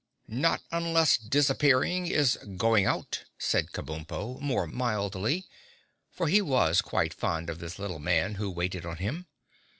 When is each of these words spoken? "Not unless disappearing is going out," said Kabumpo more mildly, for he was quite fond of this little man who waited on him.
"Not 0.27 0.63
unless 0.71 1.15
disappearing 1.15 2.07
is 2.07 2.35
going 2.57 2.87
out," 2.87 3.25
said 3.37 3.71
Kabumpo 3.71 4.39
more 4.41 4.65
mildly, 4.65 5.45
for 6.09 6.27
he 6.27 6.41
was 6.41 6.81
quite 6.81 7.13
fond 7.13 7.51
of 7.51 7.59
this 7.59 7.77
little 7.77 7.99
man 7.99 8.33
who 8.41 8.49
waited 8.49 8.83
on 8.83 8.97
him. 8.97 9.27